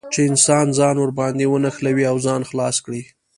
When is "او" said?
2.11-2.17